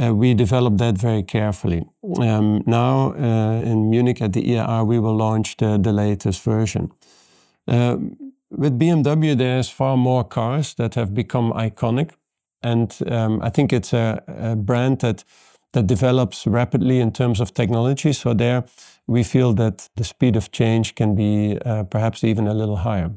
[0.02, 1.86] uh, we developed that very carefully.
[2.20, 6.92] Um, now uh, in Munich at the IAA, we will launch the, the latest version.
[7.68, 7.98] Uh,
[8.50, 12.12] with BMW, there's far more cars that have become iconic.
[12.62, 15.24] And um, I think it's a, a brand that
[15.74, 18.14] that develops rapidly in terms of technology.
[18.14, 18.64] So there,
[19.06, 23.12] we feel that the speed of change can be uh, perhaps even a little higher.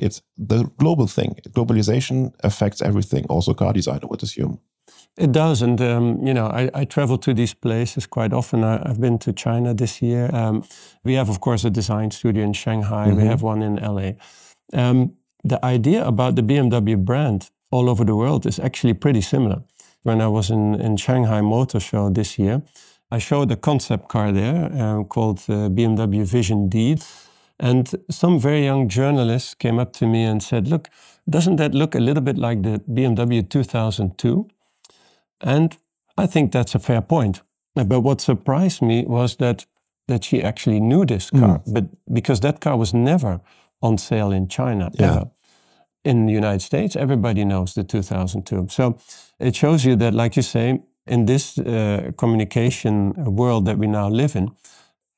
[0.00, 1.36] It's the global thing.
[1.48, 4.58] Globalization affects everything, also car design, I would assume.
[5.18, 8.64] It does, and um, you know, I, I travel to these places quite often.
[8.64, 10.30] I, I've been to China this year.
[10.34, 10.64] Um,
[11.04, 13.12] we have, of course, a design studio in Shanghai.
[13.12, 14.12] We have one in LA.
[14.72, 15.12] Um,
[15.44, 19.62] the idea about the BMW brand all over the world is actually pretty similar.
[20.02, 22.62] When I was in, in Shanghai Motor Show this year,
[23.10, 26.96] I showed a concept car there uh, called uh, BMW Vision D.
[27.60, 30.88] And some very young journalists came up to me and said, Look,
[31.28, 34.48] doesn't that look a little bit like the BMW 2002?
[35.42, 35.76] And
[36.16, 37.42] I think that's a fair point.
[37.74, 39.66] But what surprised me was that
[40.06, 43.40] that she actually knew this car, but because that car was never
[43.80, 45.10] on sale in China Yeah.
[45.10, 45.30] ever.
[46.04, 48.66] In the United States, everybody knows the 2002.
[48.68, 48.96] So
[49.38, 54.10] it shows you that, like you say, in this uh, communication world that we now
[54.10, 54.50] live in,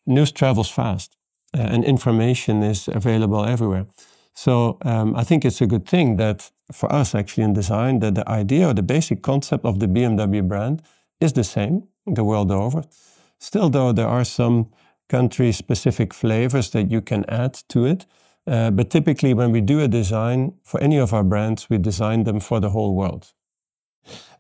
[0.07, 1.17] news travels fast
[1.57, 3.87] uh, and information is available everywhere.
[4.35, 8.15] So um, I think it's a good thing that for us actually in design that
[8.15, 10.83] the idea or the basic concept of the BMW brand
[11.21, 12.83] is the same the world over.
[13.39, 14.71] Still, though, there are some
[15.09, 18.07] country-specific flavors that you can add to it.
[18.47, 22.25] Uh, but typically, when we do a design for any of our brands, we design
[22.25, 23.33] them for the whole world.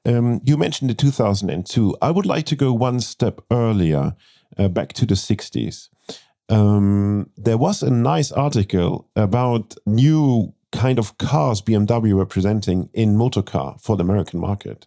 [0.05, 1.97] Um, you mentioned the 2002.
[2.03, 4.15] I would like to go one step earlier,
[4.59, 5.89] uh, back to the 60s.
[6.51, 13.17] Um, there was a nice article about new kind of cars BMW were presenting in
[13.17, 14.87] motorcar for the American market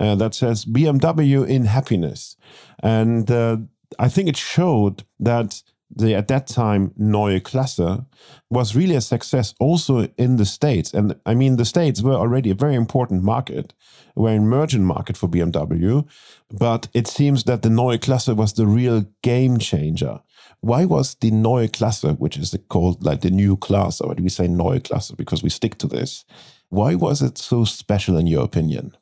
[0.00, 2.36] uh, that says BMW in happiness.
[2.82, 3.58] And uh,
[3.98, 5.62] I think it showed that
[5.94, 8.06] the at that time Neue Klasse
[8.50, 10.92] was really a success also in the States.
[10.92, 13.72] And I mean, the States were already a very important market,
[14.16, 16.06] were an emerging market for BMW.
[16.50, 20.20] But it seems that the Neue Klasse was the real game changer.
[20.66, 24.28] Why was the Neue Klasse, which is called like the new class, or do we
[24.28, 26.24] say Neue Klasse because we stick to this?
[26.70, 28.96] Why was it so special in your opinion?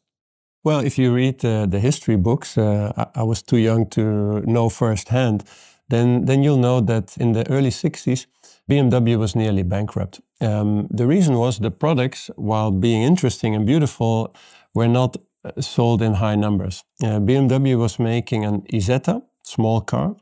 [0.62, 4.42] Well, if you read uh, the history books, uh, I, I, was too young to
[4.42, 5.44] know firsthand.
[5.88, 8.26] Then, then you'll know that in the early 60s,
[8.70, 10.20] BMW was nearly bankrupt.
[10.42, 14.34] Um, the reason was the products, while being interesting and beautiful,
[14.74, 16.84] were not uh, sold in high numbers.
[17.02, 20.16] Uh, BMW was making an Isetta, small car,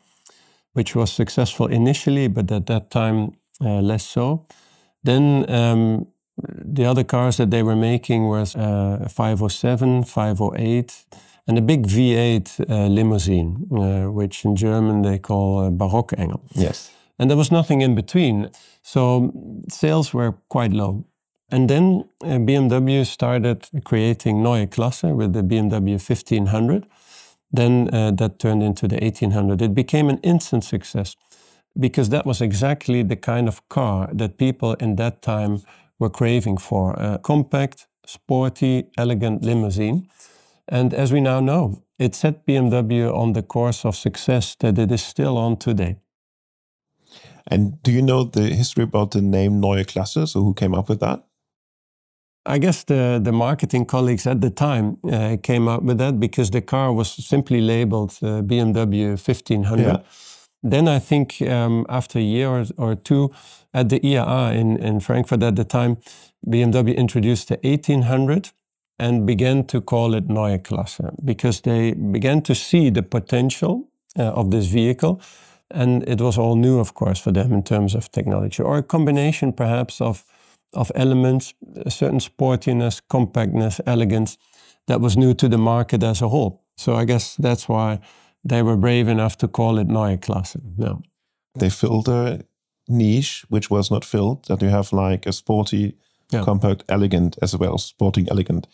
[0.72, 4.46] which was successful initially, but at that time uh, less so.
[5.04, 6.06] Then um,
[6.36, 11.04] the other cars that they were making was uh, 507, 508,
[11.46, 16.40] and a big V8 uh, limousine, uh, which in German they call uh, Barockengel.
[16.52, 16.90] Yes.
[17.18, 18.50] And there was nothing in between.
[18.82, 19.32] So
[19.68, 21.04] sales were quite low.
[21.50, 26.86] And then uh, BMW started creating Neue Klasse with the BMW 1500.
[27.52, 29.60] Then uh, that turned into the 1800.
[29.60, 31.16] It became an instant success
[31.78, 35.62] because that was exactly the kind of car that people in that time
[35.98, 40.08] were craving for a compact, sporty, elegant limousine.
[40.68, 44.90] And as we now know, it set BMW on the course of success that it
[44.90, 45.96] is still on today.
[47.46, 50.28] And do you know the history about the name Neue Klasse?
[50.28, 51.24] So who came up with that?
[52.44, 56.50] I guess the, the marketing colleagues at the time uh, came up with that because
[56.50, 59.82] the car was simply labeled uh, BMW 1500.
[59.82, 59.98] Yeah.
[60.62, 63.32] Then I think um, after a year or, or, two
[63.74, 65.98] at the IAA in, in Frankfurt at the time,
[66.46, 68.50] BMW introduced the 1800
[68.98, 74.22] and began to call it Neue Klasse because they began to see the potential uh,
[74.22, 75.20] of this vehicle.
[75.70, 78.82] And it was all new, of course, for them in terms of technology, or a
[78.82, 80.24] combination perhaps of
[80.74, 81.54] of elements,
[81.86, 84.38] a certain sportiness, compactness, elegance
[84.86, 86.64] that was new to the market as a whole.
[86.76, 88.00] So I guess that's why
[88.44, 90.60] they were brave enough to call it Neue Klasse.
[90.76, 91.02] No.
[91.54, 92.40] They filled a
[92.88, 95.96] niche which was not filled, that you have like a sporty,
[96.32, 96.42] yeah.
[96.42, 98.66] compact, elegant as well, sporting, elegant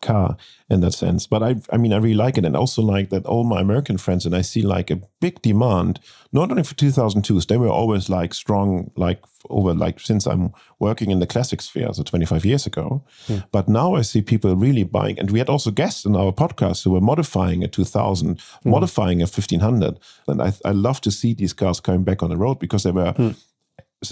[0.00, 0.36] car
[0.70, 1.26] in that sense.
[1.26, 3.98] But I, I mean, I really like it, and also like that all my American
[3.98, 6.00] friends, and I see like a big demand,
[6.32, 11.10] not only for 2002s, they were always like strong, like over like since I'm working
[11.10, 13.04] in the classic sphere, so 25 years ago.
[13.28, 13.42] Yeah.
[13.52, 16.84] But now I see people really buying, and we had also guests in our podcast
[16.84, 18.42] who were modifying a 2000, mm.
[18.64, 19.98] modifying a 1500,
[20.28, 22.92] and I, I love to see these cars coming back on the road because they
[22.92, 23.12] were.
[23.12, 23.36] Mm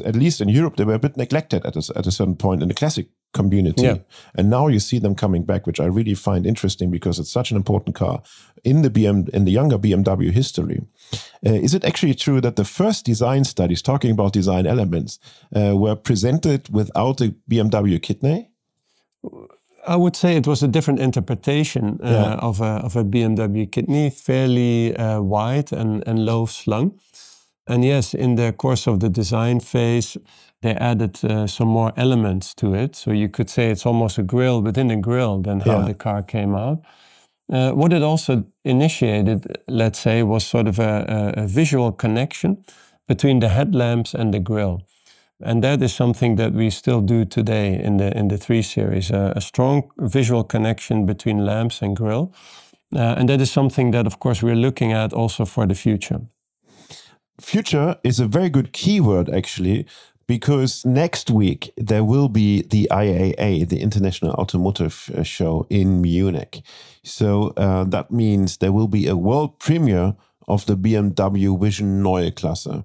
[0.01, 2.63] at least in Europe, they were a bit neglected at a, at a certain point
[2.63, 3.83] in the classic community.
[3.83, 3.99] Yeah.
[4.35, 7.51] And now you see them coming back, which I really find interesting because it's such
[7.51, 8.23] an important car
[8.65, 10.83] in the BM in the younger BMW history.
[11.47, 15.19] Uh, is it actually true that the first design studies talking about design elements
[15.55, 18.49] uh, were presented without the BMW kidney?
[19.85, 22.35] I would say it was a different interpretation uh, yeah.
[22.35, 27.01] of, a, of a BMW kidney, fairly uh, wide and, and low slung.
[27.67, 30.17] And yes, in the course of the design phase,
[30.63, 32.97] they added uh, some more elements to it.
[32.97, 35.87] So you could say it's almost a grill within a grill than how yeah.
[35.87, 36.83] the car came out.
[37.53, 42.65] Uh, what it also initiated, let's say, was sort of a, a, visual connection
[43.09, 44.81] between the headlamps and the grill.
[45.41, 49.11] And that is something that we still do today in the in the 3 Series,
[49.11, 52.33] uh, a strong visual connection between lamps and grill.
[52.95, 56.21] Uh, and that is something that, of course, we're looking at also for the future
[57.41, 59.87] future is a very good keyword, actually,
[60.27, 66.63] because next week there will be the IAA, the International Automotive uh, Show in Munich.
[67.05, 70.15] So uh, that means there will be a world premiere
[70.49, 72.85] of the BMW Vision Neue Klasse.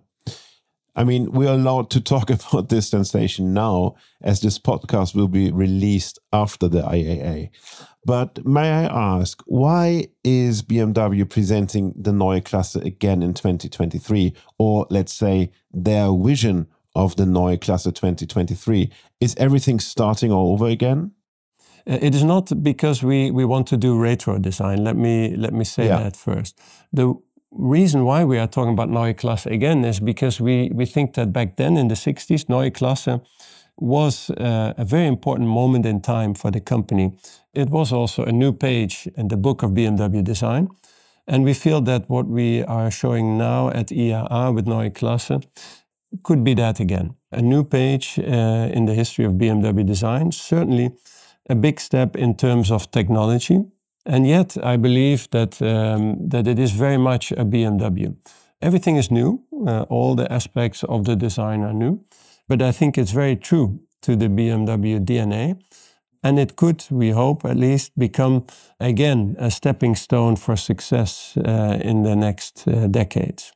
[0.98, 5.28] I mean, we are allowed to talk about this sensation now, as this podcast will
[5.28, 7.50] be released after the IAA.
[8.04, 8.84] But may I
[9.20, 14.34] ask, why is BMW presenting the Neue Klasse again in 2023?
[14.58, 18.90] Or let's say their vision of the Neue Klasse 2023.
[19.22, 21.12] Is everything starting all over again?
[21.88, 24.84] Uh, it is not because we, we want to do retro design.
[24.84, 26.00] Let me let me say Yeah.
[26.04, 26.60] that first.
[26.92, 27.14] The
[27.52, 31.32] reason why we are talking about Neue Klasse again is because we, we think that
[31.32, 33.22] back then in the 60s, Neue Klasse
[33.80, 37.14] was uh, a very important moment in time for the company.
[37.54, 40.70] It was also a new page in the book of BMW design.
[41.28, 45.44] And we feel that what we are showing now at IAA with Neue Klasse
[46.24, 47.16] could be that again.
[47.32, 50.92] A new page uh, in the history of BMW design, certainly
[51.50, 53.66] a big step in terms of technology.
[54.08, 58.16] And yet, I believe that, um, that it is very much a BMW.
[58.62, 62.00] Everything is new, uh, all the aspects of the design are new,
[62.48, 65.60] but I think it's very true to the BMW DNA.
[66.24, 68.46] And it could, we hope at least, become
[68.80, 73.52] again a stepping stone for success uh, in the next uh, decades.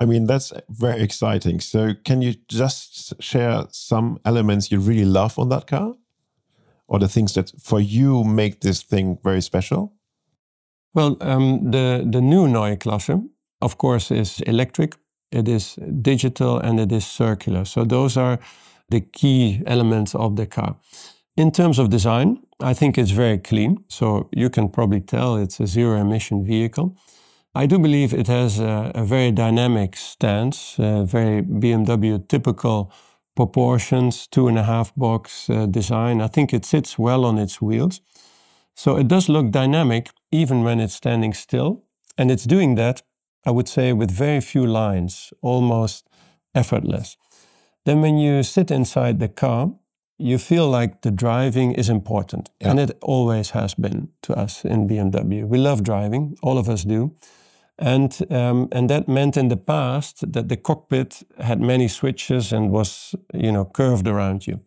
[0.00, 1.60] I mean, that's very exciting.
[1.60, 5.94] So, can you just share some elements you really love on that car?
[6.86, 9.92] Or the things that for you make this thing very special?
[10.94, 13.22] Well, um, the, the new Neue Klasse,
[13.60, 14.96] of course, is electric,
[15.30, 17.64] it is digital, and it is circular.
[17.64, 18.38] So, those are
[18.90, 20.76] the key elements of the car.
[21.34, 23.84] In terms of design, I think it's very clean.
[23.88, 26.94] So, you can probably tell it's a zero emission vehicle.
[27.54, 32.92] I do believe it has a, a very dynamic stance, very BMW typical
[33.34, 36.20] proportions, two and a half box uh, design.
[36.20, 38.00] I think it sits well on its wheels.
[38.74, 41.84] So it does look dynamic even when it's standing still.
[42.18, 43.02] And it's doing that,
[43.46, 46.06] I would say, with very few lines, almost
[46.54, 47.16] effortless.
[47.84, 49.72] Then when you sit inside the car,
[50.18, 52.50] you feel like the driving is important.
[52.60, 55.46] And it always has been to us in BMW.
[55.46, 57.14] We love driving, all of us do.
[57.82, 62.70] And, um, and that meant in the past that the cockpit had many switches and
[62.70, 64.60] was, you know, curved around you.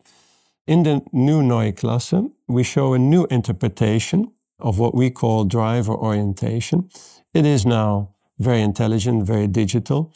[0.68, 5.94] In the new Neue Klasse, we show a new interpretation of what we call driver
[5.96, 6.90] orientation.
[7.34, 10.12] It is now very intelligent, very digital.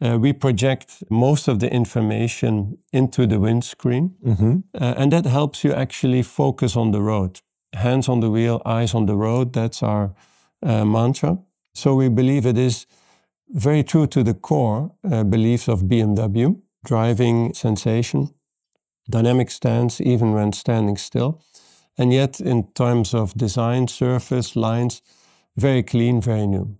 [0.00, 4.14] Uh, we project most of the information into the windscreen,
[4.80, 7.40] uh, and that helps you actually focus on the road.
[7.72, 10.14] Hands on the wheel, eyes on the road, that's our
[10.62, 11.38] uh, mantra.
[11.74, 12.86] So we believe it is
[13.48, 18.28] very true to the core uh, beliefs of BMW driving sensation,
[19.08, 21.42] dynamic stance, even when standing still.
[21.96, 25.00] And yet, in terms of design, surface, lines,
[25.56, 26.76] very clean, very new.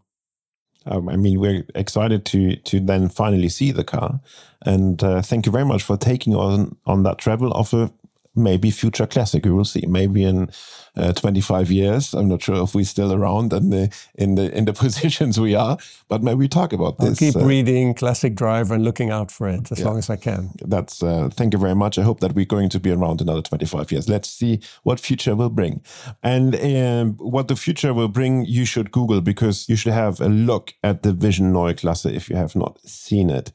[0.87, 4.21] Um, I mean, we're excited to to then finally see the car,
[4.67, 7.91] and uh, thank you very much for taking on on that travel of a
[8.35, 9.45] maybe future classic.
[9.45, 9.85] We will see.
[9.87, 10.51] Maybe in
[10.97, 14.65] uh, 25 years, I'm not sure if we're still around in the in the in
[14.65, 15.79] the positions we are,
[16.09, 17.11] but maybe we talk about this.
[17.11, 20.17] I'll keep uh, reading Classic Driver and looking out for it as long as I
[20.17, 20.51] can.
[20.65, 21.99] that's uh, thank you very much.
[21.99, 24.09] I hope that we're going to be around another 25 years.
[24.09, 25.83] Let's see what future will bring,
[26.23, 28.45] and um, what the future will bring.
[28.45, 32.29] You should Google because you should have a look at the Vision Neue Klasse if
[32.29, 33.53] you have not seen it.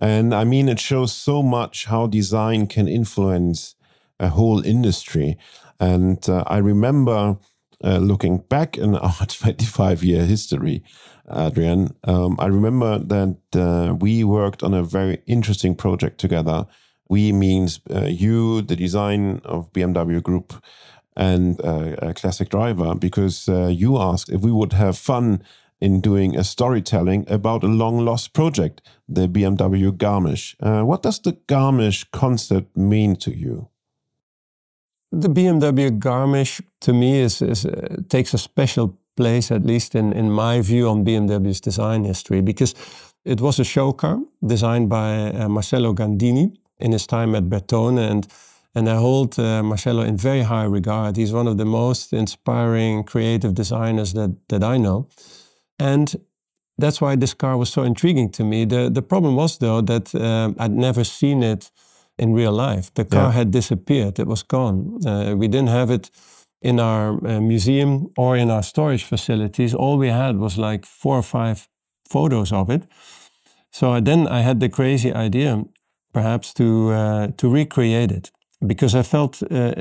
[0.00, 3.74] And I mean, it shows so much how design can influence
[4.20, 5.36] a whole industry.
[5.80, 7.38] And uh, I remember
[7.82, 10.82] uh, looking back in our 25 year history,
[11.30, 16.66] Adrian, um, I remember that uh, we worked on a very interesting project together.
[17.08, 20.54] We means uh, you, the design of BMW Group,
[21.16, 25.42] and uh, a classic driver, because uh, you asked if we would have fun
[25.80, 30.54] in doing a storytelling about a long lost project, the BMW Garmisch.
[30.60, 33.68] Uh, what does the Garmisch concept mean to you?
[35.10, 40.12] The BMW Garmisch to me is, is uh, takes a special place, at least in,
[40.12, 42.74] in my view, on BMW's design history, because
[43.24, 47.98] it was a show car designed by uh, Marcello Gandini in his time at Bertone,
[47.98, 48.26] and
[48.74, 51.16] and I hold uh, Marcello in very high regard.
[51.16, 55.08] He's one of the most inspiring, creative designers that that I know,
[55.78, 56.14] and
[56.76, 58.66] that's why this car was so intriguing to me.
[58.66, 61.70] The the problem was though that um, I'd never seen it
[62.18, 62.90] in real life.
[62.94, 63.32] The car Yeah.
[63.32, 64.18] had disappeared.
[64.18, 64.98] It was gone.
[65.06, 66.10] Uh, we didn't have it
[66.60, 69.74] in our uh, museum or in our storage facilities.
[69.74, 71.68] All we had was like four or five
[72.10, 72.82] photos of it.
[73.70, 75.64] So then I had the crazy idea,
[76.12, 78.30] perhaps to uh, to recreate it
[78.66, 79.72] because I felt, uh,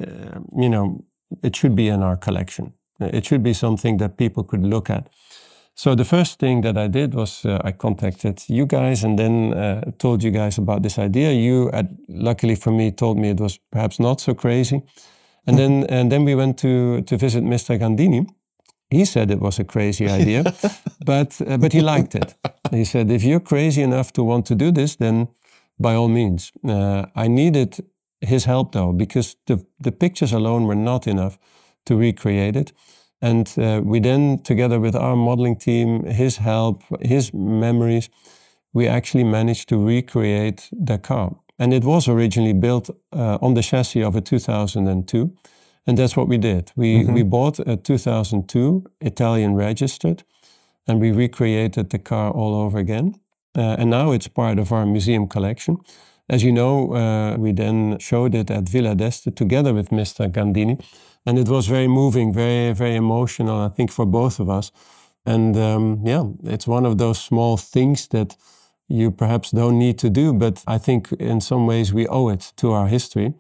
[0.62, 1.04] you know,
[1.42, 2.74] it should be in our collection.
[3.00, 5.10] It should be something that people could look at.
[5.78, 9.54] So the first thing that I did was uh, I contacted you guys and then
[9.54, 11.32] uh, told you guys about this idea.
[11.32, 14.82] You, uh, luckily for me, told me it was perhaps not so crazy.
[15.46, 17.78] And then and then we went to to visit Mr.
[17.78, 18.26] Gandini.
[18.90, 20.44] He said it was a crazy idea,
[21.06, 22.36] but uh, but he liked it.
[22.72, 25.28] He said, if you're crazy enough to want to do this, then
[25.78, 26.52] by all means.
[26.64, 27.78] Uh, I needed
[28.22, 31.38] his help though, because the, the pictures alone were not enough
[31.86, 32.74] to recreate it.
[33.22, 38.10] And uh, we then, together with our modeling team, his help, his memories,
[38.74, 41.36] we actually managed to recreate the car.
[41.60, 45.34] And it was originally built uh, on the chassis of a 2002.
[45.88, 46.72] And that's what we did.
[46.76, 47.14] We, mm-hmm.
[47.14, 50.24] we bought a 2002 Italian registered
[50.88, 53.16] and we recreated the car all over again.
[53.58, 55.78] Uh, and now it's part of our museum collection.
[56.30, 60.30] As you know, uh, we then showed it at Villa d'Este together with Mr.
[60.30, 60.78] Gandini.
[61.28, 64.72] And it was very moving, very, very emotional, I think, for both of us.
[65.26, 68.38] And um, yeah, it's one of those small things that
[68.88, 72.54] you perhaps don't need to do, but I think in some ways we owe it
[72.56, 73.34] to our history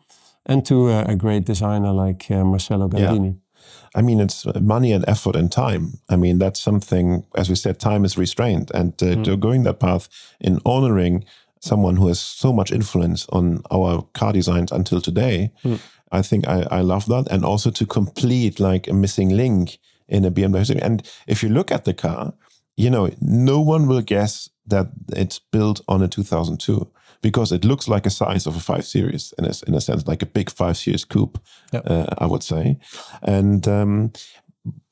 [0.46, 3.26] and to a, a great designer like uh, Marcello Gandini.
[3.26, 4.00] Yeah.
[4.00, 6.00] I mean, it's money and effort and time.
[6.10, 8.70] I mean, that's something, as we said, time is restrained.
[8.74, 9.40] And uh, mm.
[9.40, 10.10] going that path
[10.42, 11.24] in honoring
[11.62, 15.80] someone who has so much influence on our car designs until today, mm.
[16.12, 17.28] I think I, I love that.
[17.32, 20.80] And also to complete like a missing link in a BMW.
[20.82, 22.34] And if you look at the car,
[22.76, 26.92] you know, no one will guess that it's built on a 2002
[27.22, 30.08] because it looks like a size of a 5 Series in a, in a sense,
[30.08, 31.40] like a big 5 Series coupe,
[31.74, 31.84] yep.
[31.86, 32.78] uh, I would say.
[33.24, 34.12] And, um,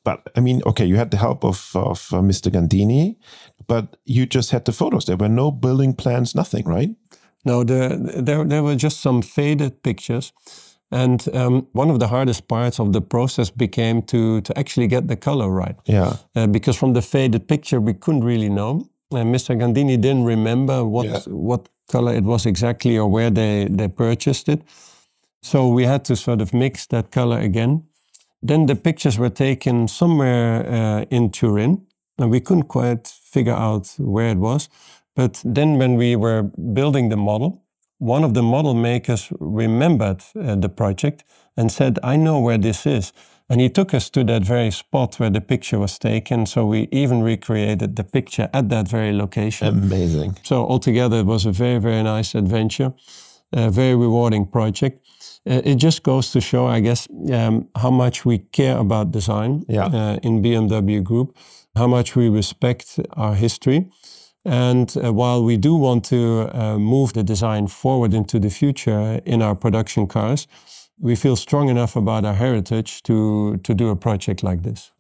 [0.04, 2.52] but I mean, okay, you had the help of, of uh, Mr.
[2.52, 3.16] Gandini,
[3.68, 5.06] but you just had the photos.
[5.06, 6.90] There were no building plans, nothing, right?
[7.44, 10.34] No, the, there, there were just some faded pictures.
[10.92, 15.08] And um, one of the hardest parts of the process became to, to actually get
[15.08, 15.76] the color right.
[15.86, 16.18] Yeah.
[16.36, 18.88] Uh, because from the faded picture, we couldn't really know.
[19.12, 19.58] And Mr.
[19.58, 21.20] Gandini didn't remember what, yeah.
[21.28, 24.62] what color it was exactly or where they, they purchased it.
[25.42, 27.84] So we had to sort of mix that color again.
[28.42, 31.86] Then the pictures were taken somewhere uh, in Turin,
[32.18, 34.70] and we couldn't quite figure out where it was.
[35.16, 37.65] But then when we were building the model,
[37.98, 41.24] one of the model makers remembered uh, the project
[41.56, 43.14] and said, I know where this is.
[43.48, 46.46] And he took us to that very spot where the picture was taken.
[46.48, 49.68] So we even recreated the picture at that very location.
[49.68, 50.38] Amazing.
[50.44, 52.94] So altogether, it was a very, very nice adventure,
[53.54, 55.00] a very rewarding project.
[55.48, 59.64] Uh, it just goes to show, I guess, um, how much we care about design
[59.68, 59.86] yeah.
[59.86, 61.38] uh, in BMW Group,
[61.76, 63.88] how much we respect our history.
[64.46, 69.20] And uh, while we do want to uh, move the design forward into the future
[69.26, 70.48] in our production cars,
[71.00, 74.92] we feel strong enough about our heritage to to do a project like this.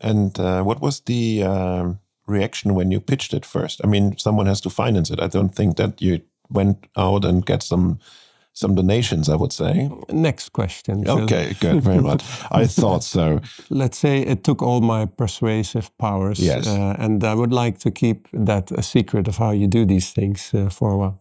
[0.00, 1.92] And uh, what was the uh,
[2.26, 3.80] reaction when you pitched it first?
[3.84, 5.20] I mean, someone has to finance it.
[5.20, 7.98] I don't think that you went out and get some
[8.52, 9.28] some donations.
[9.28, 9.90] I would say.
[10.08, 11.08] Next question.
[11.08, 12.22] Okay, good, very much.
[12.50, 13.40] I thought so.
[13.68, 16.38] Let's say it took all my persuasive powers.
[16.38, 16.66] Yes.
[16.66, 20.12] Uh, and I would like to keep that a secret of how you do these
[20.12, 21.19] things uh, for a while.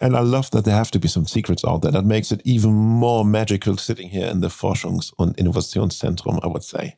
[0.00, 1.92] And I love that there have to be some secrets out there.
[1.92, 6.64] That makes it even more magical sitting here in the Forschungs- und Innovationszentrum, I would
[6.64, 6.96] say.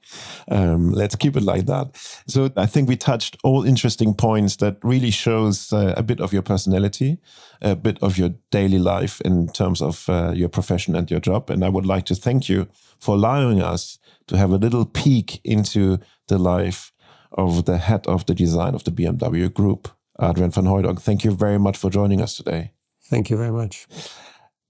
[0.50, 1.96] Um, let's keep it like that.
[2.26, 6.32] So I think we touched all interesting points that really shows uh, a bit of
[6.32, 7.18] your personality,
[7.62, 11.50] a bit of your daily life in terms of uh, your profession and your job.
[11.50, 15.40] And I would like to thank you for allowing us to have a little peek
[15.44, 15.98] into
[16.28, 16.92] the life
[17.32, 19.88] of the head of the design of the BMW Group.
[20.20, 22.72] Adrian van Hooydonk, thank you very much for joining us today.
[23.10, 23.86] Thank you very much.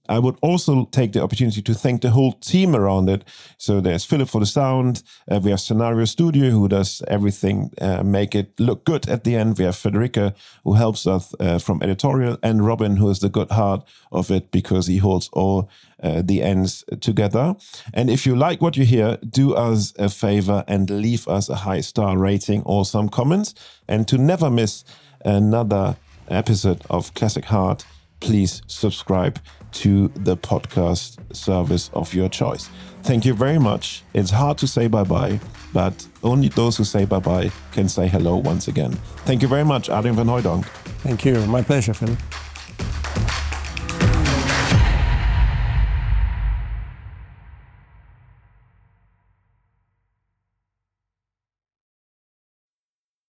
[0.09, 3.23] I would also take the opportunity to thank the whole team around it.
[3.57, 5.03] So there's Philip for the sound.
[5.29, 9.35] Uh, we have Scenario Studio who does everything, uh, make it look good at the
[9.35, 9.57] end.
[9.57, 10.33] We have Federica
[10.63, 14.51] who helps us uh, from editorial, and Robin who is the good heart of it
[14.51, 15.69] because he holds all
[16.03, 17.55] uh, the ends together.
[17.93, 21.57] And if you like what you hear, do us a favor and leave us a
[21.57, 23.53] high star rating or some comments.
[23.87, 24.83] And to never miss
[25.23, 25.95] another
[26.27, 27.85] episode of Classic Heart
[28.21, 29.39] please subscribe
[29.73, 32.69] to the podcast service of your choice.
[33.03, 34.03] Thank you very much.
[34.13, 35.39] It's hard to say bye bye,
[35.73, 38.91] but only those who say bye bye can say hello once again.
[39.25, 40.65] Thank you very much, Adrian van Hooydonk.
[41.03, 41.45] Thank you.
[41.47, 42.19] My pleasure, Philip.